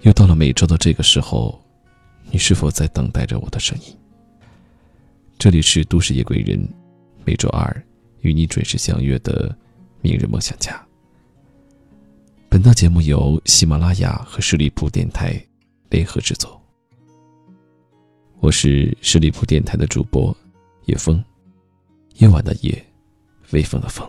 [0.00, 1.58] 又到了每周的这个时候，
[2.30, 3.98] 你是否在等待着我的声音？
[5.38, 6.68] 这里是都市夜归人，
[7.24, 7.84] 每周二
[8.20, 9.56] 与你准时相约的
[10.02, 10.78] 明日梦想家。
[12.50, 15.42] 本档节目由喜马拉雅和十里铺电台
[15.88, 16.63] 联合制作。
[18.44, 20.36] 我是十里铺电台的主播
[20.84, 21.24] 叶枫，
[22.16, 22.86] 夜晚的夜，
[23.52, 24.06] 微风的风。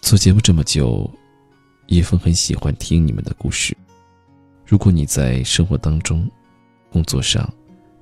[0.00, 1.10] 做节目这么久。
[1.88, 3.76] 叶枫很喜欢听你们的故事。
[4.64, 6.26] 如果你在生活当中、
[6.90, 7.46] 工作上、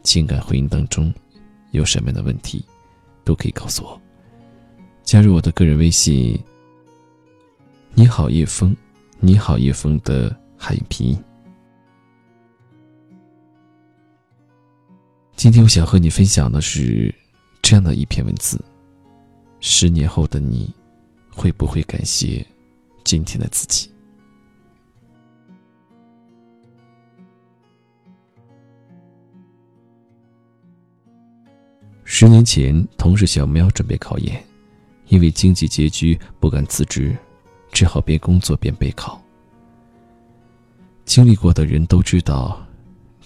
[0.04, 1.12] 情感婚姻当中
[1.72, 2.64] 有什么样的问题，
[3.24, 4.00] 都可以告诉我。
[5.02, 6.40] 加入我的个人微信。
[7.94, 8.76] 你好，叶枫。
[9.18, 11.18] 你好，叶枫的汉语拼音。
[15.42, 17.12] 今天我想和你分享的是
[17.62, 18.64] 这样的一篇文字：
[19.58, 20.72] 十年后的你，
[21.34, 22.46] 会不会感谢？
[23.02, 23.90] 今天的自己。
[32.04, 34.40] 十年前，同事小喵准备考研，
[35.08, 37.16] 因为经济拮据不敢辞职，
[37.72, 39.20] 只好边工作边备考。
[41.04, 42.64] 经历过的人都知道，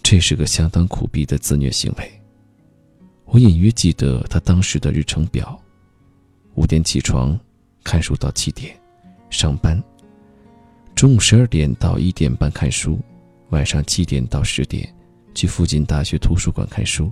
[0.08, 2.22] 这是个相当苦逼的自虐行为。
[3.24, 5.60] 我隐约记得他当时的日程表：
[6.54, 7.36] 五点起床，
[7.82, 8.72] 看书到七点。
[9.30, 9.82] 上班，
[10.94, 13.00] 中午十二点到一点半看书，
[13.48, 14.88] 晚上七点到十点
[15.34, 17.10] 去附近大学图书馆看书。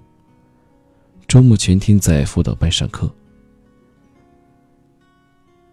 [1.26, 3.12] 周末全天在辅导班上课。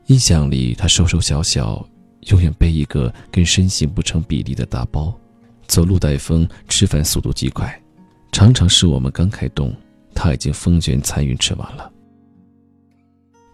[0.08, 1.88] 印象里，他瘦瘦小小，
[2.32, 5.16] 永远背一个跟身形不成比例的大包，
[5.72, 7.82] 走路带风，吃饭速度极快，
[8.34, 9.74] 常常是我们刚开动，
[10.14, 11.90] 他已经风卷残云吃完了。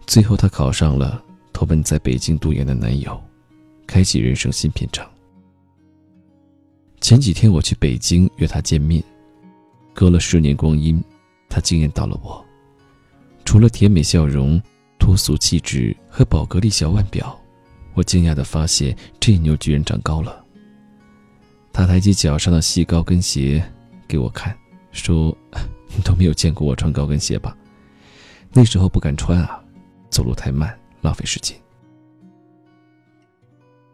[0.04, 1.22] 最后，他考上了。
[1.52, 3.20] 投奔在北京读研的男友，
[3.86, 5.08] 开启人生新篇章。
[7.00, 9.00] 前几天我去北京约他见面，
[9.94, 11.00] 隔了十年光阴，
[11.48, 12.44] 他惊艳到了我。
[13.44, 14.60] 除了甜美笑容、
[14.98, 17.40] 脱俗气质和宝格丽小腕表，
[17.94, 20.37] 我惊讶地发现这妞居然长高了。
[21.78, 23.64] 他抬起脚上的细高跟鞋
[24.08, 24.52] 给我看，
[24.90, 25.32] 说
[25.94, 27.56] ：“你 都没有见过我穿高跟鞋吧？
[28.52, 29.62] 那时候不敢穿啊，
[30.10, 31.56] 走路太慢。”浪费时间。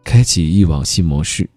[0.03, 1.47] 开启忆往新模式，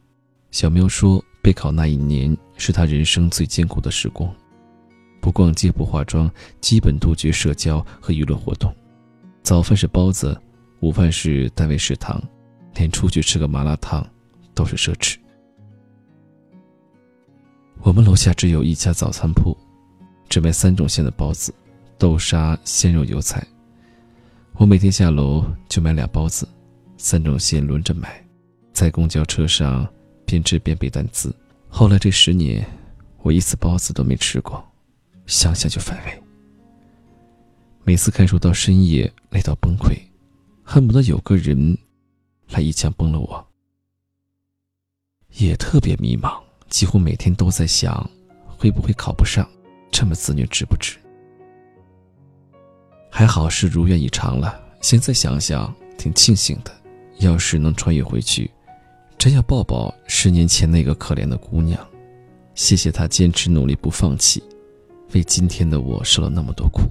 [0.50, 4.30] 小喵说：“备考那一年是他人生最艰苦的时光，
[5.22, 8.70] 不逛街，不化妆，基本杜绝社交和娱乐活动。
[9.42, 10.38] 早饭是包子，
[10.80, 12.22] 午饭是单位食堂，
[12.74, 14.06] 连出去吃个麻辣烫
[14.52, 15.16] 都是奢侈。
[17.80, 19.56] 我们楼下只有一家早餐铺，
[20.28, 21.54] 只卖三种馅的包子：
[21.96, 23.46] 豆沙、鲜肉、油菜。”
[24.54, 26.46] 我每天下楼就买俩包子，
[26.96, 28.22] 三种馅轮着买，
[28.72, 29.88] 在公交车上
[30.26, 31.34] 边吃边背单词。
[31.68, 32.66] 后来这十年，
[33.22, 34.62] 我一次包子都没吃过，
[35.26, 36.22] 想想就反胃。
[37.84, 39.96] 每次看书到深夜，累到崩溃，
[40.64, 41.78] 恨不得有个人
[42.50, 43.46] 来一枪崩了我。
[45.34, 48.08] 也特别迷茫，几乎每天都在想，
[48.46, 49.48] 会不会考不上？
[49.90, 50.98] 这么自虐值不值？
[53.10, 54.60] 还好是如愿以偿了。
[54.80, 56.70] 现在想想，挺庆幸的。
[57.18, 58.48] 要是能穿越回去，
[59.16, 61.84] 真要抱抱十年前那个可怜的姑娘。
[62.54, 64.40] 谢谢她坚持努力不放弃，
[65.14, 66.82] 为今天的我受了那么多苦。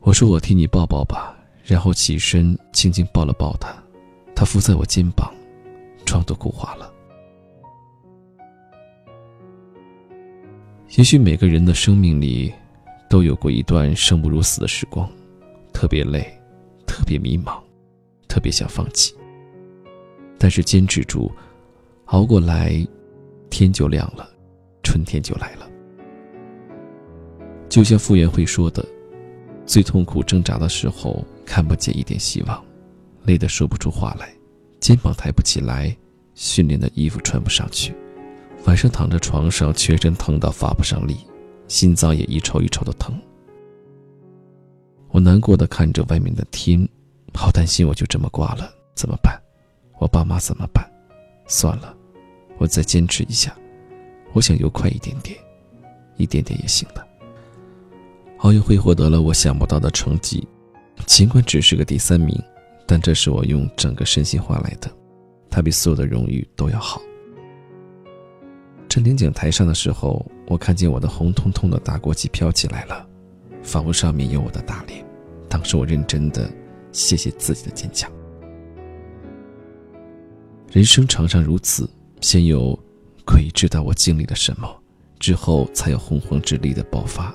[0.00, 3.74] 我说：“我替你抱抱吧。”然后起身轻轻抱了抱她，
[4.34, 5.32] 她伏在我肩膀，
[6.04, 6.91] 妆都哭花了。
[10.96, 12.52] 也许每个人的生命里。
[13.08, 15.06] 都有过一段生不如死的时光，
[15.70, 16.26] 特别累，
[16.86, 17.62] 特别迷茫，
[18.26, 19.14] 特别想放弃。
[20.38, 21.30] 但是坚持住，
[22.06, 22.74] 熬过来，
[23.50, 24.26] 天就亮了，
[24.82, 25.68] 春天就来了。
[27.68, 28.82] 就像傅园慧说的
[29.66, 32.64] ：“最痛苦挣扎的时候，看不见一点希望，
[33.24, 34.32] 累得说不出话来，
[34.80, 35.94] 肩膀抬不起来，
[36.32, 37.94] 训练的衣服穿不上去，
[38.64, 41.16] 晚上躺在床上，全身疼到发不上力。”
[41.68, 43.18] 心脏也一抽一抽的疼，
[45.08, 46.86] 我难过的看着外面的天，
[47.32, 49.40] 好担心我就这么挂了，怎么办？
[49.98, 50.86] 我爸妈怎么办？
[51.46, 51.96] 算了，
[52.58, 53.56] 我再坚持一下，
[54.34, 55.34] 我想游快一点点，
[56.18, 57.02] 一点点也行的。
[58.40, 60.46] 奥运会获得了我想不到的成绩，
[61.06, 62.38] 尽管只是个第三名，
[62.86, 64.90] 但这是我用整个身心换来的，
[65.48, 67.00] 它比所有的荣誉都要好。
[68.92, 73.08] 站领奖台上的时候，我看见我的红彤彤的大国旗飘起来了，
[73.62, 75.02] 仿佛上面有我的大脸。
[75.48, 76.52] 当时我认真的
[76.92, 78.12] 谢谢自己的坚强。
[80.70, 81.88] 人生常常如此，
[82.20, 82.78] 先有
[83.24, 84.68] 鬼知道我经历了什么，
[85.18, 87.34] 之后才有洪荒之力的爆发，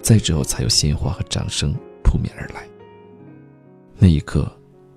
[0.00, 1.70] 再之后才有鲜花和掌声
[2.02, 2.66] 扑面而来。
[3.98, 4.50] 那一刻，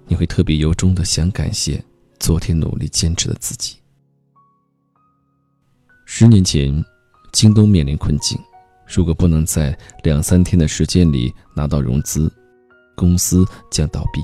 [0.07, 1.83] 你会特别由衷的想感谢
[2.17, 3.75] 昨天努力坚持的自己。
[6.13, 6.83] 十年前，
[7.31, 8.37] 京东面临困境，
[8.85, 12.29] 如果不能在两三天的时间里拿到融资，
[12.97, 14.21] 公司将倒闭。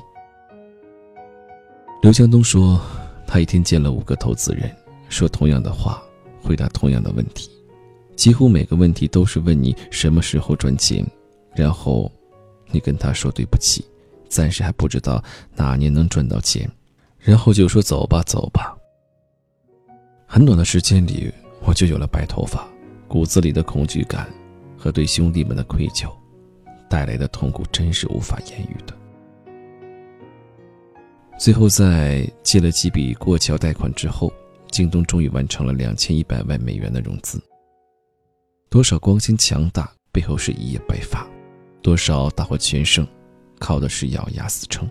[2.01, 2.77] 刘强东说。
[3.25, 4.69] 他一天见了五个投资人，
[5.09, 6.01] 说同样的话，
[6.41, 7.49] 回答同样的问题，
[8.17, 11.05] 几乎每个问题都是问你什么时候赚钱，
[11.55, 12.11] 然后，
[12.69, 13.85] 你跟他说对不起，
[14.27, 15.23] 暂时还不知道
[15.55, 16.69] 哪年能赚到钱，
[17.17, 18.75] 然后就说走吧走吧。
[20.25, 22.67] 很短的时间里，我就有了白头发，
[23.07, 24.29] 骨子里的恐惧感
[24.77, 26.09] 和对兄弟们的愧疚，
[26.89, 28.95] 带来的痛苦真是无法言喻的。
[31.37, 34.31] 最后，在借了几笔过桥贷款之后，
[34.71, 37.41] 京东终于完成了两千一百万美元的融资。
[38.69, 41.27] 多少光鲜强大背后是一夜白发，
[41.81, 43.07] 多少大获全胜，
[43.59, 44.89] 靠的是咬牙死撑。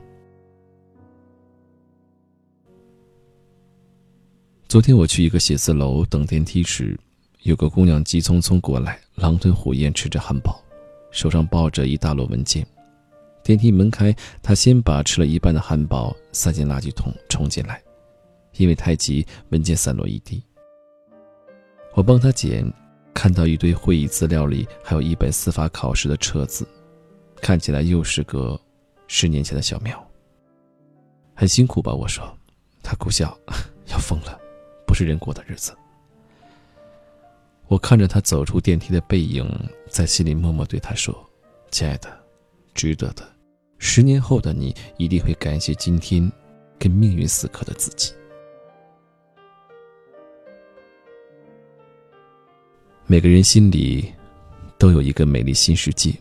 [4.68, 6.98] 昨天我去一个写字楼等电梯时，
[7.42, 10.60] 有个姑娘急匆匆过来，狼吞虎咽吃着汉堡，
[11.12, 12.66] 手上抱着一大摞文件。
[13.44, 17.80] 电梯门开，她先把吃了一半的汉堡塞进垃圾桶，冲进来，
[18.56, 20.42] 因为太急，文件散落一地。
[21.94, 22.68] 我帮她捡，
[23.14, 26.66] 看到一堆会议资料里还有一本司法考试的册子，
[27.40, 28.60] 看起来又是个
[29.06, 30.04] 十年前的小苗。
[31.34, 31.94] 很辛苦吧？
[31.94, 32.36] 我说，
[32.82, 33.38] 他苦笑，
[33.92, 34.36] 要疯了，
[34.96, 35.76] 是人过的日子。
[37.68, 39.46] 我看着他走出电梯的背影，
[39.90, 41.14] 在心里默默对他说
[41.70, 42.08] ：“亲爱的，
[42.72, 43.22] 值得的。”
[43.78, 46.32] 十年后的你一定会感谢今天
[46.78, 48.14] 跟命运死磕的自己。
[53.04, 54.10] 每个人心里
[54.78, 56.14] 都有一个美丽新世界，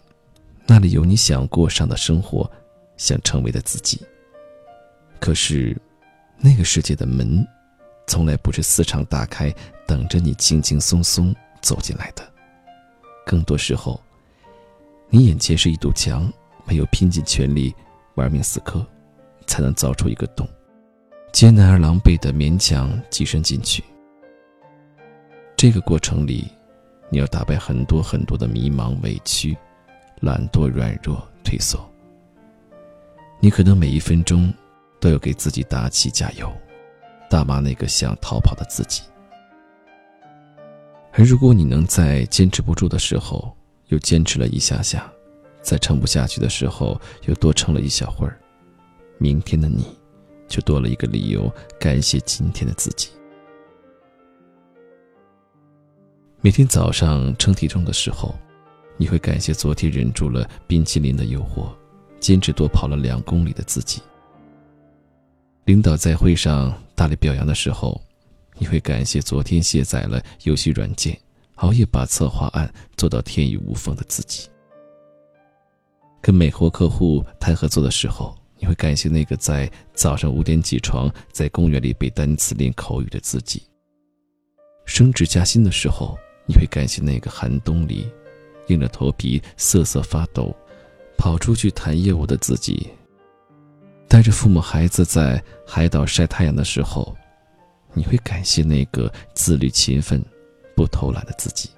[0.67, 2.51] 那里有你想过上的生活，
[2.97, 4.01] 想成为的自己。
[5.19, 5.75] 可是，
[6.37, 7.47] 那个世界的门，
[8.07, 9.53] 从来不是四敞大开，
[9.87, 12.23] 等着你轻轻松松走进来的。
[13.25, 14.01] 更多时候，
[15.09, 16.31] 你眼前是一堵墙。
[16.67, 17.71] 没有拼尽全力，
[18.15, 18.83] 玩命死磕，
[19.45, 20.49] 才能凿出一个洞，
[21.31, 23.83] 艰难而狼狈的勉强跻身进去。
[25.55, 26.47] 这个过程里，
[27.07, 29.55] 你要打败很多很多的迷茫、委屈、
[30.21, 31.87] 懒惰、软弱、退缩。
[33.39, 34.51] 你可能每一分钟
[34.99, 36.51] 都要给自己打气加油，
[37.35, 39.01] 大骂那个想逃跑的自己。
[41.11, 43.53] 而如果你能在坚持不住的时候，
[43.87, 45.11] 又坚持了一下下。
[45.61, 48.39] 在撑不下去的时候，又多撑了一小会儿，
[49.17, 49.85] 明天的你，
[50.47, 53.09] 就多了一个理由感谢今天的自己。
[56.39, 58.33] 每天早上称体重的时候，
[58.95, 61.67] 你会感谢昨天忍住了冰淇淋的诱惑，
[62.17, 64.01] 坚持多跑了两公里的自己。
[65.65, 68.01] 领导在会上大力表扬的时候，
[68.57, 71.19] 你会感谢昨天卸载了游戏软件，
[71.55, 74.47] 熬夜把策划案做到天衣无缝的自己。
[76.21, 83.61] 跟美国客户谈合作的时候，你会感谢那个在早上五点起床，在公园里背单词练口语的自己。
[84.85, 88.09] 升职加薪的时候，你会感谢那个寒冬里，
[88.69, 90.55] 硬着头皮瑟瑟发抖，
[91.17, 92.89] 跑出去谈业务的自己。
[94.15, 97.13] 带着父母孩子在海岛晒太阳的时候，
[97.93, 100.23] 你会感谢那个自律勤奋、
[100.73, 101.69] 不偷懒的自己。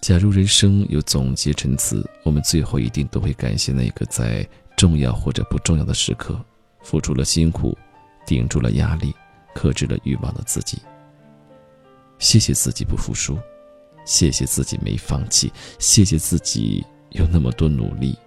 [0.00, 6.42] 假如人生有总结陈词，我们最后一定都会感谢那个在重要或者不重要的时刻，
[6.82, 7.76] 付出了辛苦，
[8.24, 9.14] 顶住了压力，
[9.54, 10.78] 克制了欲望的自己。
[12.18, 13.38] 谢谢自己不服输，
[14.06, 18.18] 谢谢自己没放弃，谢谢自己有那么多努力，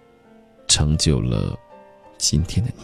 [0.68, 1.58] 成就了
[2.18, 2.84] 今天的你。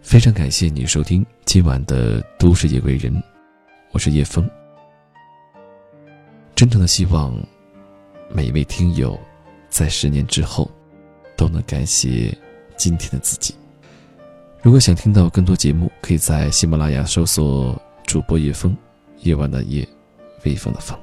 [0.00, 3.14] 非常感谢你收听今晚的《都市夜归人》，
[3.92, 4.48] 我是叶枫。
[6.56, 7.32] 真诚的希望
[8.28, 9.18] 每一位听友
[9.68, 10.70] 在十年之后
[11.36, 12.36] 都能感谢
[12.76, 13.54] 今天的自己。
[14.62, 18.76] 如果想听到更多节目，可以在喜马拉雅搜索主播叶枫，
[19.20, 19.88] 夜晚的夜，
[20.44, 20.98] 微风的风。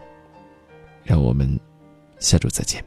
[1.04, 1.60] 让我们
[2.20, 2.87] 下周再见。